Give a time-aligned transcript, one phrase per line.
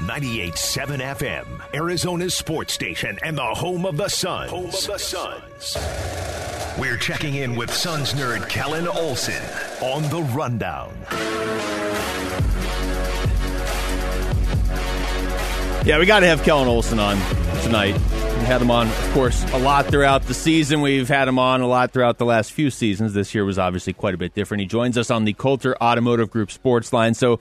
[0.00, 4.50] 98.7 FM, Arizona's sports station and the home of the Suns.
[4.50, 5.76] Home of the Suns.
[6.78, 9.42] We're checking in with Suns nerd Kellan Olson
[9.82, 10.96] on the rundown.
[15.84, 17.18] Yeah, we got to have Kellan Olson on
[17.62, 17.94] tonight.
[17.94, 20.80] We had him on, of course, a lot throughout the season.
[20.80, 23.12] We've had him on a lot throughout the last few seasons.
[23.12, 24.62] This year was obviously quite a bit different.
[24.62, 27.12] He joins us on the Coulter Automotive Group Sports Line.
[27.12, 27.38] So,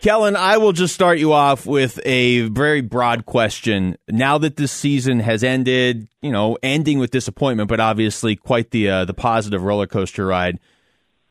[0.00, 3.98] Kellan, I will just start you off with a very broad question.
[4.08, 8.88] Now that this season has ended, you know, ending with disappointment, but obviously quite the
[8.88, 10.58] uh, the positive roller coaster ride.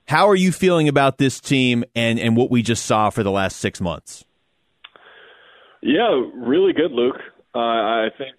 [0.07, 3.31] How are you feeling about this team and and what we just saw for the
[3.31, 4.23] last six months?
[5.81, 7.17] Yeah, really good, Luke.
[7.55, 8.35] Uh, I think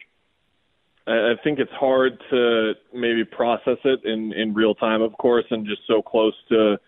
[1.08, 5.66] I think it's hard to maybe process it in in real time, of course, and
[5.66, 6.78] just so close to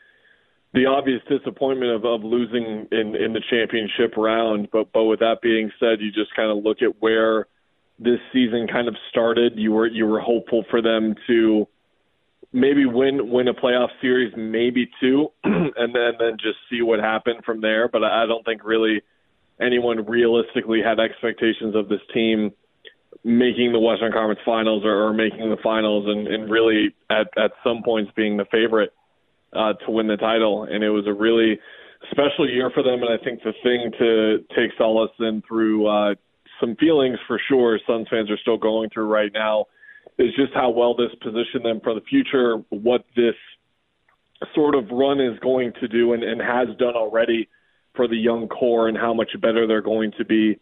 [0.75, 4.69] the obvious disappointment of, of losing in, in the championship round.
[4.73, 7.47] But but with that being said, you just kind of look at where
[7.99, 9.53] this season kind of started.
[9.57, 11.69] You were you were hopeful for them to
[12.53, 17.45] maybe win win a playoff series, maybe two, and then then just see what happened
[17.45, 17.89] from there.
[17.89, 19.03] But I don't think really
[19.61, 22.53] anyone realistically had expectations of this team
[23.25, 27.53] making the Western Conference Finals or, or making the finals and, and really at at
[27.63, 28.95] some points being the favorite
[29.53, 31.59] uh, to win the title, and it was a really
[32.11, 33.03] special year for them.
[33.03, 36.15] And I think the thing to take solace in through uh,
[36.61, 39.67] some feelings for sure, Suns fans are still going through right now,
[40.19, 42.57] is just how well this positioned them for the future.
[42.71, 43.35] What this
[44.55, 47.49] sort of run is going to do and, and has done already
[47.95, 50.59] for the young core, and how much better they're going to be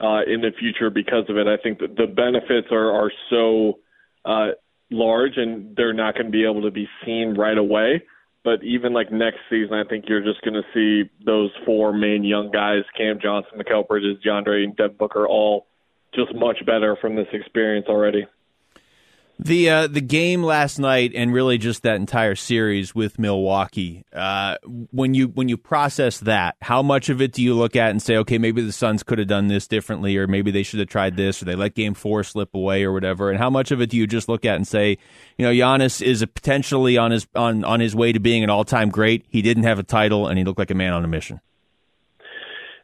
[0.00, 1.46] uh, in the future because of it.
[1.46, 3.78] I think that the benefits are are so
[4.24, 4.48] uh,
[4.90, 8.02] large, and they're not going to be able to be seen right away.
[8.44, 12.24] But even like next season, I think you're just going to see those four main
[12.24, 15.66] young guys: Cam Johnson, Mikal Bridges, DeAndre, and Devin Booker, all
[16.14, 18.26] just much better from this experience already.
[19.44, 24.04] The uh, the game last night and really just that entire series with Milwaukee.
[24.12, 24.56] Uh,
[24.92, 28.00] when you when you process that, how much of it do you look at and
[28.00, 30.88] say, okay, maybe the Suns could have done this differently, or maybe they should have
[30.88, 33.30] tried this, or they let Game Four slip away, or whatever?
[33.30, 34.96] And how much of it do you just look at and say,
[35.36, 38.64] you know, Giannis is potentially on his on on his way to being an all
[38.64, 39.24] time great.
[39.28, 41.40] He didn't have a title, and he looked like a man on a mission.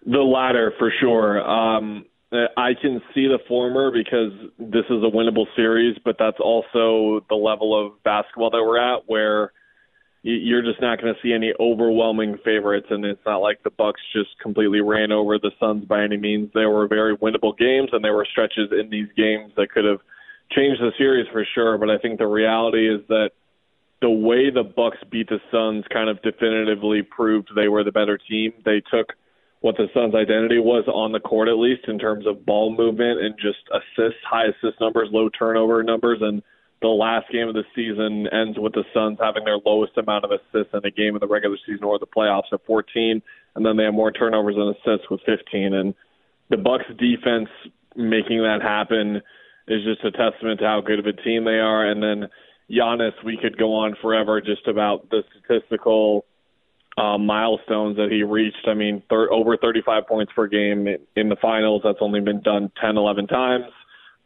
[0.04, 1.40] The latter, for sure.
[1.48, 6.38] Um, Uh, I can see the former because this is a winnable series, but that's
[6.40, 9.52] also the level of basketball that we're at where
[10.22, 14.00] you're just not going to see any overwhelming favorites and it's not like the bucks
[14.12, 16.50] just completely ran over the suns by any means.
[16.52, 20.00] There were very winnable games and there were stretches in these games that could have
[20.50, 23.32] changed the series for sure but i think the reality is that
[24.00, 28.18] the way the bucks beat the suns kind of definitively proved they were the better
[28.18, 28.52] team.
[28.64, 29.14] They took
[29.60, 33.20] what the Suns' identity was on the court, at least in terms of ball movement
[33.20, 36.18] and just assists, high assist numbers, low turnover numbers.
[36.22, 36.42] And
[36.80, 40.30] the last game of the season ends with the Suns having their lowest amount of
[40.30, 43.20] assists in a game of the regular season or the playoffs at 14,
[43.56, 45.74] and then they have more turnovers than assists with 15.
[45.74, 45.94] And
[46.50, 47.48] the Bucks' defense
[47.96, 49.20] making that happen
[49.66, 51.84] is just a testament to how good of a team they are.
[51.84, 52.28] And then
[52.70, 56.24] Giannis, we could go on forever just about the statistical
[56.98, 58.66] uh, milestones that he reached.
[58.66, 61.82] I mean, thir- over 35 points per game in the finals.
[61.84, 63.64] That's only been done 10, 11 times.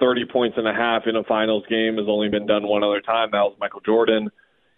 [0.01, 3.01] 30 points and a half in a finals game has only been done one other
[3.01, 3.29] time.
[3.33, 4.31] That was Michael Jordan.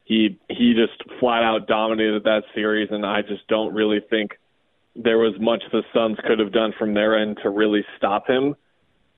[0.05, 4.33] He he just flat out dominated that series, and I just don't really think
[4.95, 8.55] there was much the Suns could have done from their end to really stop him.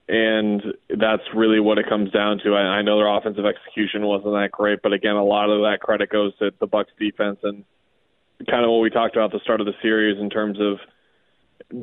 [0.08, 2.54] And that's really what it comes down to.
[2.54, 5.80] I, I know their offensive execution wasn't that great, but again, a lot of that
[5.80, 7.64] credit goes to the Bucks defense and
[8.48, 10.78] kind of what we talked about at the start of the series in terms of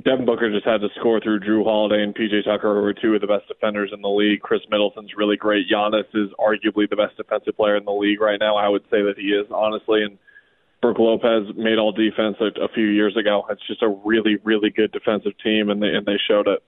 [0.04, 3.16] Devin Booker just had to score through Jrue Holiday and PJ Tucker, who are two
[3.16, 4.40] of the best defenders in the league.
[4.42, 5.68] Khris Middleton's really great.
[5.70, 8.56] Giannis is arguably the best defensive player in the league right now.
[8.56, 10.04] I would say that he is, honestly.
[10.04, 10.18] And
[10.82, 13.46] Brook Lopez made all defense a, a few years ago.
[13.50, 16.64] It's just a really, really good defensive team, and they and they showed it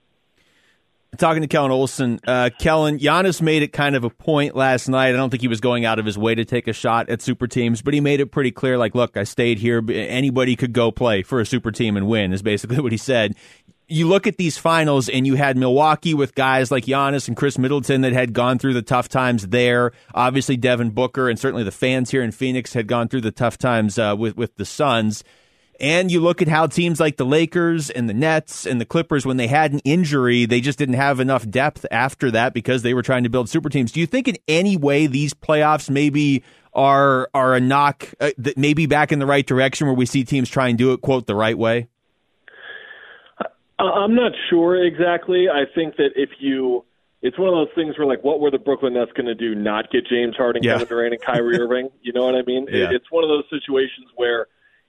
[1.16, 2.20] talking to Kellan Olson.
[2.26, 5.08] Uh, Kellan, Giannis made it kind of a point last night.
[5.08, 7.22] I don't think he was going out of his way to take a shot at
[7.22, 9.82] super teams, but he made it pretty clear like, look, I stayed here.
[9.90, 13.34] Anybody could go play for a super team and win, is basically what he said.
[13.88, 17.56] You look at these finals, and you had Milwaukee with guys like Giannis and Khris
[17.56, 19.92] Middleton that had gone through the tough times there.
[20.12, 23.58] Obviously, Devin Booker and certainly the fans here in Phoenix had gone through the tough
[23.58, 25.22] times uh, with with the Suns.
[25.78, 29.26] And you look at how teams like the Lakers and the Nets and the Clippers,
[29.26, 32.94] when they had an injury, they just didn't have enough depth after that because they
[32.94, 33.92] were trying to build super teams.
[33.92, 36.42] Do you think in any way these playoffs maybe
[36.72, 40.48] are are a knock, uh, maybe back in the right direction where we see teams
[40.48, 41.88] try and do it quote the right way?
[43.78, 45.48] I'm not sure exactly.
[45.50, 46.84] I think that if you,
[47.20, 49.54] it's one of those things where like, what were the Brooklyn Nets going to do?
[49.54, 50.74] Not get James Harden, yeah.
[50.74, 51.90] Kevin Durant, and Kyrie Irving?
[52.00, 52.66] You know what I mean?
[52.70, 52.88] Yeah.
[52.90, 54.46] It's one of those situations where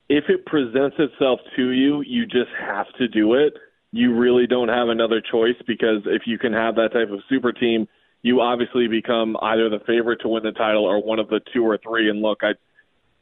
[0.09, 3.54] if it presents itself to you, you just have to do it.
[3.92, 7.51] You really don't have another choice because if you can have that type of super
[7.51, 7.88] team,
[8.21, 11.63] you obviously become either the favorite to win the title or one of the two
[11.63, 12.09] or three.
[12.09, 12.54] And look, I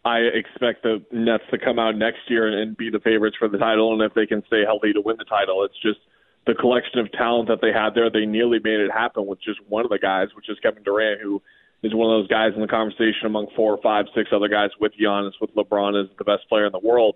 [0.07, 3.57] I expect the Nets to come out next year and be the favorites for the
[3.57, 5.99] title, and if they can stay healthy to win the title, it's just
[6.45, 8.11] the collection of talent that they had there.
[8.11, 11.21] They nearly made it happen with just one of the guys, which is Kevin Durant,
[11.21, 11.41] who
[11.83, 14.93] is one of those guys in the conversation among four, five, six other guys with
[14.99, 17.15] Giannis, with LeBron as the best player in the world.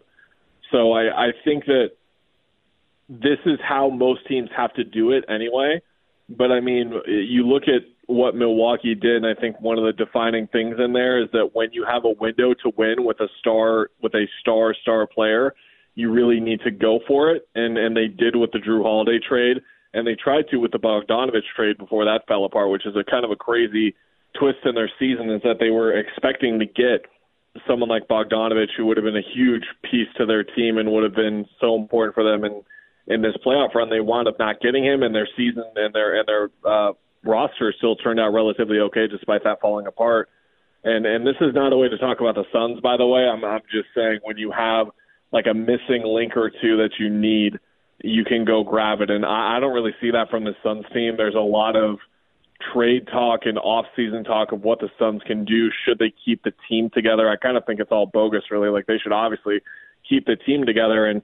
[0.71, 1.91] So I, I think that
[3.09, 5.81] this is how most teams have to do it anyway.
[6.29, 9.93] But I mean, you look at what Milwaukee did, and I think one of the
[9.93, 13.27] defining things in there is that when you have a window to win with a
[13.39, 15.55] star with a star star player,
[15.95, 17.47] you really need to go for it.
[17.55, 19.57] And and they did with the Jrue Holiday trade,
[19.93, 23.03] and they tried to with the Bogdanovic trade before that fell apart, which is a
[23.09, 23.95] kind of a crazy
[24.37, 27.05] twist in their season is that they were expecting to get
[27.67, 31.03] someone like Bogdanovic who would have been a huge piece to their team and would
[31.03, 32.63] have been so important for them in
[33.07, 33.89] in this playoff run.
[33.89, 36.93] They wound up not getting him, and their season and their and their uh,
[37.23, 40.29] roster still turned out relatively okay despite that falling apart.
[40.83, 43.21] And and this is not a way to talk about the Suns, by the way.
[43.21, 44.87] I'm I'm just saying when you have
[45.31, 47.59] like a missing link or two that you need,
[48.01, 49.09] you can go grab it.
[49.09, 51.15] And I, I don't really see that from the Suns team.
[51.17, 51.99] There's a lot of
[52.73, 56.53] trade talk and off-season talk of what the Suns can do should they keep the
[56.67, 57.29] team together.
[57.29, 58.69] I kind of think it's all bogus, really.
[58.69, 59.61] Like they should obviously
[60.07, 61.05] keep the team together.
[61.05, 61.21] And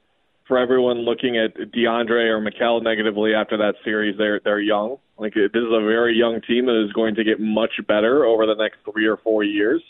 [0.47, 4.97] for everyone looking at DeAndre or Mikal negatively after that series, they're they're young.
[5.17, 8.45] Like this is a very young team that is going to get much better over
[8.45, 9.81] the next three or four years.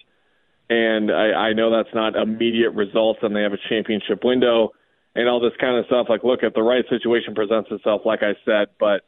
[0.70, 4.72] And I, I know that's not immediate results, and they have a championship window
[5.14, 6.08] and all this kind of stuff.
[6.10, 9.02] Like, look, if the right situation presents itself, like I said, but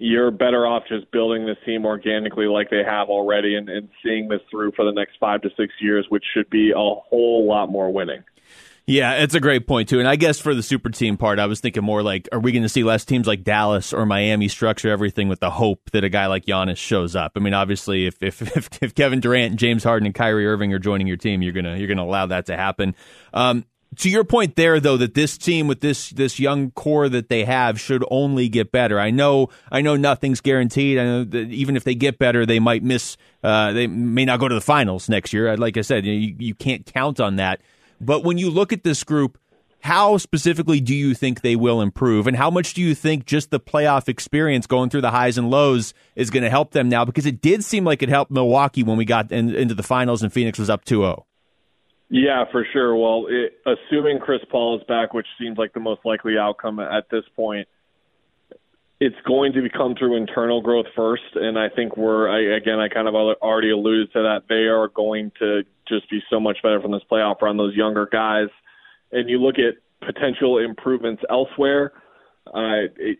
[0.00, 4.28] you're better off just building this team organically like they have already and, and seeing
[4.28, 7.70] this through for the next five to six years, which should be a whole lot
[7.70, 8.24] more winning.
[8.86, 9.98] Yeah, it's a great point too.
[9.98, 12.50] And I guess for the super team part, I was thinking more like, are we
[12.50, 16.02] going to see less teams like Dallas or Miami structure everything with the hope that
[16.02, 17.32] a guy like Giannis shows up?
[17.36, 20.72] I mean, obviously, if if if, if Kevin Durant, and James Harden, and Kyrie Irving
[20.72, 22.96] are joining your team, you're gonna you're gonna allow that to happen.
[23.34, 27.28] Um, to your point there, though, that this team with this this young core that
[27.28, 29.00] they have should only get better.
[29.00, 30.98] I know, I know, nothing's guaranteed.
[30.98, 33.16] I know that even if they get better, they might miss.
[33.42, 35.56] Uh, they may not go to the finals next year.
[35.56, 37.60] Like I said, you, you can't count on that.
[38.00, 39.38] But when you look at this group,
[39.82, 42.26] how specifically do you think they will improve?
[42.26, 45.50] And how much do you think just the playoff experience going through the highs and
[45.50, 47.04] lows is going to help them now?
[47.04, 50.22] Because it did seem like it helped Milwaukee when we got in, into the finals
[50.22, 51.26] and Phoenix was up 2 0.
[52.10, 52.96] Yeah, for sure.
[52.96, 57.08] Well, it, assuming Chris Paul is back, which seems like the most likely outcome at
[57.08, 57.68] this point,
[58.98, 61.22] it's going to come through internal growth first.
[61.36, 64.42] And I think we're, I, again, I kind of already alluded to that.
[64.48, 67.56] They are going to just be so much better from this playoff run.
[67.56, 68.48] Those younger guys,
[69.12, 69.74] and you look at
[70.04, 71.92] potential improvements elsewhere.
[72.46, 73.18] Uh, it,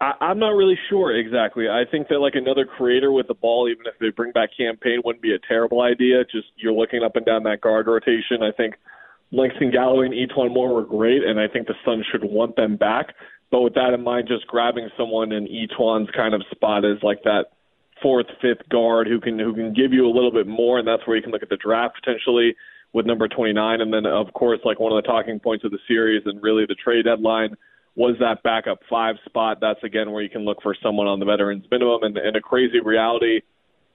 [0.00, 1.68] I, I'm not really sure exactly.
[1.68, 4.76] I think that like another creator with the ball, even if they bring back Cam
[4.76, 6.24] Payne, wouldn't be a terrible idea.
[6.24, 8.42] Just you're looking up and down that guard rotation.
[8.42, 8.76] I think
[9.32, 12.76] Langston Galloway and E'Twaun Moore were great, and I think the Suns should want them
[12.76, 13.14] back.
[13.50, 17.22] But with that in mind, just grabbing someone in E'Twaun's kind of spot is like
[17.24, 17.46] that
[18.02, 21.06] fourth, fifth guard who can who can give you a little bit more, and that's
[21.06, 22.56] where you can look at the draft potentially
[22.92, 23.80] with number 29.
[23.80, 26.64] And then, of course, like one of the talking points of the series and really
[26.66, 27.56] the trade deadline
[28.00, 29.58] was that backup five spot.
[29.60, 32.02] That's again where you can look for someone on the veterans minimum.
[32.02, 33.42] And, and a crazy reality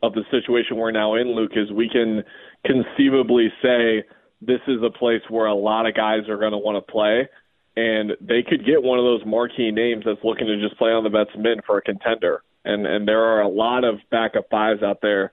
[0.04, 2.24] of the situation we're now in, Luke, is we can
[2.66, 4.04] conceivably say
[4.42, 7.28] this is a place where a lot of guys are going to want to play.
[7.76, 11.04] And they could get one of those marquee names that's looking to just play on
[11.04, 14.84] the vets min for a contender and and there are a lot of backup fives
[14.84, 15.32] out there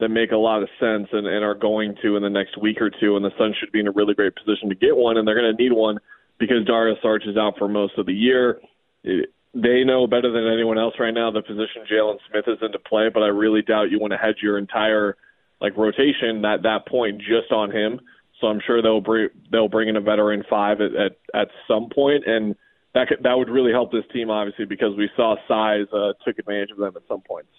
[0.00, 2.80] that make a lot of sense and, and are going to in the next week
[2.80, 5.16] or two, and the Suns should be in a really great position to get one,
[5.16, 5.98] and they're going to need one
[6.42, 8.60] because Dario Saric is out for most of the year.
[9.04, 12.80] It, they know better than anyone else right now the position Jalen Smith is into
[12.80, 15.16] play, but I really doubt you want to hedge your entire
[15.60, 18.00] like rotation at that point just on him.
[18.40, 21.90] So I'm sure they'll bring they'll bring in a veteran five at at, at some
[21.94, 22.56] point, and
[22.92, 26.40] that could, that would really help this team, obviously, because we saw size uh, took
[26.40, 27.50] advantage of them at some points.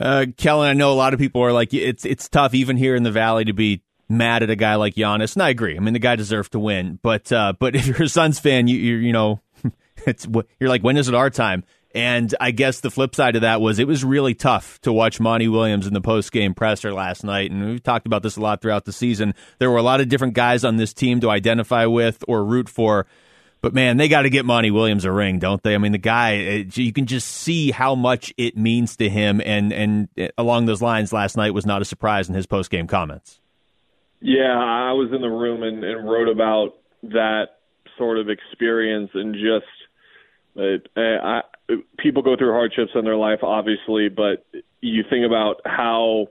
[0.00, 2.94] Uh, Kellan, I know a lot of people are like, it's it's tough even here
[2.94, 5.76] in the Valley to be mad at a guy like Giannis, and I agree.
[5.76, 8.68] I mean, the guy deserved to win, but uh, but if you're a Suns fan,
[8.68, 9.40] you you you know,
[10.06, 10.26] it's
[10.58, 11.64] you're like, when is it our time?
[11.94, 15.20] And I guess the flip side of that was it was really tough to watch
[15.20, 17.50] Monty Williams in the post game presser last night.
[17.50, 19.34] And we've talked about this a lot throughout the season.
[19.58, 22.68] There were a lot of different guys on this team to identify with or root
[22.68, 23.06] for.
[23.62, 25.74] But man, they got to get Monty Williams a ring, don't they?
[25.74, 29.40] I mean, the guy, you can just see how much it means to him.
[29.44, 32.86] And and along those lines, last night was not a surprise in his post game
[32.86, 33.40] comments.
[34.20, 37.44] Yeah, I was in the room and, and wrote about that
[37.96, 39.66] sort of experience and just
[40.56, 41.40] uh, I,
[41.98, 44.44] people go through hardships in their life, obviously, but
[44.80, 46.28] you think about how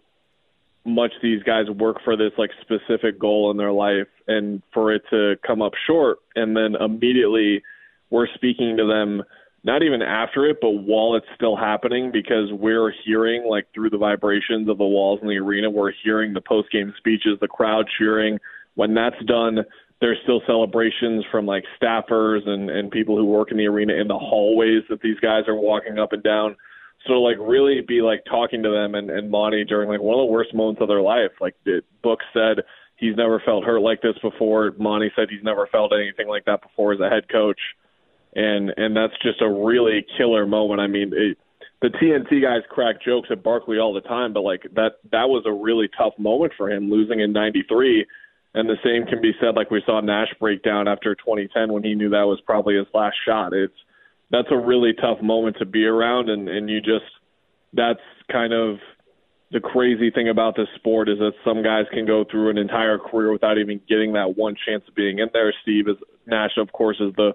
[0.86, 5.04] much these guys work for this like specific goal in their life and for it
[5.10, 7.62] to come up short and then immediately
[8.10, 9.22] we're speaking to them
[9.68, 13.98] not even after it but while it's still happening because we're hearing like through the
[13.98, 17.86] vibrations of the walls in the arena we're hearing the post game speeches the crowd
[18.00, 18.40] cheering
[18.76, 19.60] when that's done
[20.00, 24.08] there's still celebrations from like staffers and and people who work in the arena in
[24.08, 26.56] the hallways that these guys are walking up and down
[27.06, 30.28] so like really be like talking to them and, and Monty during like one of
[30.28, 31.32] the worst moments of their life.
[31.40, 32.64] Like the book said
[32.98, 34.74] he's never felt hurt like this before.
[34.78, 37.60] Monty said he's never felt anything like that before as a head coach.
[38.36, 40.80] And and that's just a really killer moment.
[40.80, 41.38] I mean, it,
[41.82, 45.44] the TNT guys crack jokes at Barkley all the time, but like that that was
[45.46, 48.06] a really tough moment for him losing in 93
[48.58, 51.84] and the same can be said like we saw Nash break down after 2010 when
[51.84, 53.54] he knew that was probably his last shot.
[53.54, 53.74] It's
[54.32, 57.06] that's a really tough moment to be around, and and you just
[57.74, 58.00] that's
[58.32, 58.78] kind of
[59.52, 62.98] the crazy thing about this sport is that some guys can go through an entire
[62.98, 65.54] career without even getting that one chance of being in there.
[65.62, 67.34] Steve is Nash, of course, is the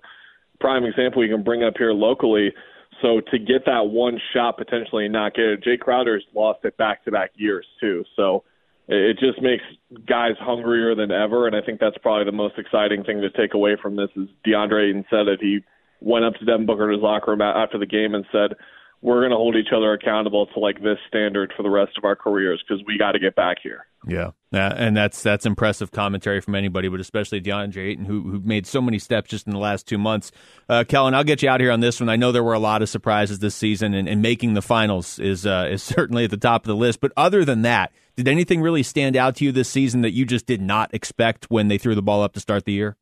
[0.62, 2.54] prime example you can bring up here locally.
[3.02, 6.76] So to get that one shot potentially and not get it, Jae Crowder's lost it
[6.76, 8.04] back to back years too.
[8.14, 8.44] So
[8.88, 9.64] it just makes
[10.06, 13.54] guys hungrier than ever, and I think that's probably the most exciting thing to take
[13.54, 14.08] away from this.
[14.16, 15.60] Is DeAndre Ayton said that he
[16.00, 18.56] went up to Devin Booker in his locker room after the game and said,
[19.00, 22.04] "We're going to hold each other accountable to like this standard for the rest of
[22.04, 26.40] our careers because we got to get back here." Yeah, and that's that's impressive commentary
[26.40, 29.58] from anybody, but especially DeAndre Ayton, who who made so many steps just in the
[29.58, 30.32] last two months.
[30.68, 32.08] Uh, Kellan, I'll get you out here on this one.
[32.08, 35.18] I know there were a lot of surprises this season, and, and making the finals
[35.20, 37.00] is uh, is certainly at the top of the list.
[37.00, 40.24] But other than that, did anything really stand out to you this season that you
[40.24, 42.96] just did not expect when they threw the ball up to start the year?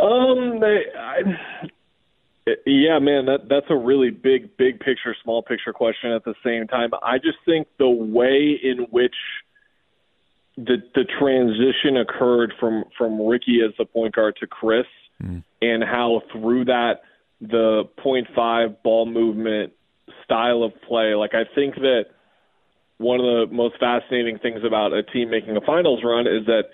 [0.00, 1.22] Um, they, I,
[2.66, 6.66] yeah, man, that that's a really big, big picture, small picture question at the same
[6.66, 6.90] time.
[7.02, 9.14] I just think the way in which
[10.56, 14.86] the the transition occurred from from Ricky as the point guard to Chris,
[15.22, 15.42] mm.
[15.62, 17.02] and how through that
[17.40, 19.72] the point five ball movement
[20.24, 22.06] style of play, like I think that
[22.98, 26.64] one of the most fascinating things about a team making a finals run is that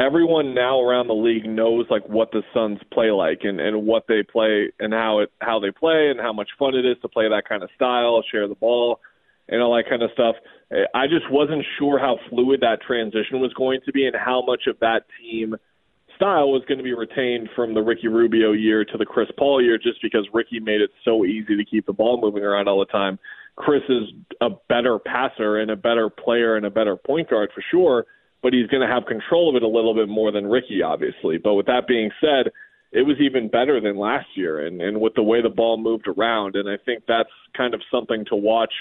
[0.00, 4.06] everyone now around the league knows like what the Suns play like and and what
[4.08, 7.08] they play and how it how they play and how much fun it is to
[7.08, 9.00] play that kind of style, share the ball,
[9.48, 10.36] and all that kind of stuff.
[10.94, 14.62] I just wasn't sure how fluid that transition was going to be and how much
[14.66, 15.56] of that team
[16.16, 19.62] style was going to be retained from the Ricky Rubio year to the Chris Paul
[19.62, 22.78] year just because Ricky made it so easy to keep the ball moving around all
[22.78, 23.18] the time.
[23.56, 24.04] Chris is
[24.40, 28.06] a better passer and a better player and a better point guard for sure
[28.42, 31.38] but he's going to have control of it a little bit more than Ricky, obviously.
[31.38, 32.52] But with that being said,
[32.92, 36.08] it was even better than last year, and and with the way the ball moved
[36.08, 38.72] around, and I think that's kind of something to watch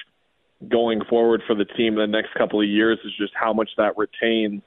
[0.67, 3.97] going forward for the team the next couple of years is just how much that
[3.97, 4.61] retains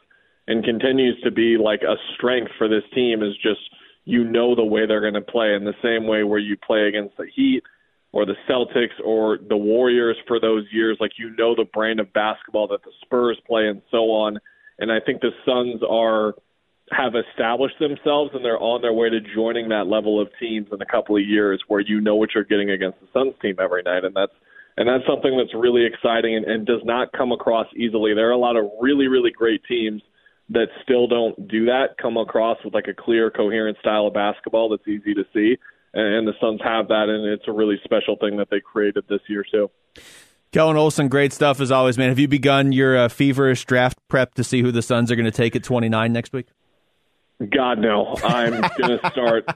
[0.48, 3.60] and continues to be like a strength for this team is just
[4.04, 5.54] you know the way they're going to play.
[5.54, 7.62] In the same way where you play against the Heat
[8.12, 12.12] or the Celtics or the Warriors for those years like you know the brand of
[12.12, 14.38] basketball that the Spurs play and so on
[14.82, 16.34] and I think the Suns are
[16.90, 20.82] have established themselves and they're on their way to joining that level of teams in
[20.82, 23.82] a couple of years where you know what you're getting against the Suns team every
[23.82, 24.32] night and that's
[24.76, 28.14] and that's something that's really exciting and, and does not come across easily.
[28.14, 30.02] There are a lot of really, really great teams
[30.48, 34.70] that still don't do that, come across with like a clear, coherent style of basketball
[34.70, 35.56] that's easy to see.
[35.94, 39.04] And, and the Suns have that, and it's a really special thing that they created
[39.08, 39.70] this year, too.
[40.52, 42.10] Kellan Olson, great stuff as always, man.
[42.10, 45.24] Have you begun your uh, feverish draft prep to see who the Suns are going
[45.24, 46.46] to take at 29 next week?
[47.40, 48.14] God no.
[48.22, 49.46] I'm going to start.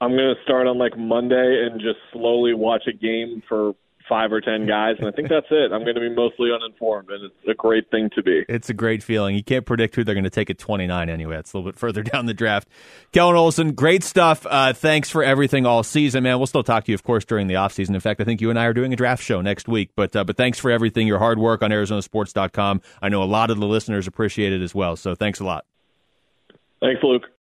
[0.00, 3.74] I'm going to start on like Monday and just slowly watch a game for
[4.08, 5.72] five or ten guys, and I think that's it.
[5.72, 8.44] I'm going to be mostly uninformed, and it's a great thing to be.
[8.48, 9.34] It's a great feeling.
[9.34, 11.36] You can't predict who they're going to take at 29 anyway.
[11.38, 12.68] It's a little bit further down the draft.
[13.12, 14.46] Kellan Olson, great stuff.
[14.48, 16.38] Uh, thanks for everything all season, man.
[16.38, 17.94] We'll still talk to you, of course, during the offseason.
[17.94, 19.90] In fact, I think you and I are doing a draft show next week.
[19.96, 22.82] But uh, but thanks for everything, your hard work on ArizonaSports.com.
[23.00, 24.96] I know a lot of the listeners appreciate it as well.
[24.96, 25.64] So thanks a lot.
[26.80, 27.24] Thanks, Luke.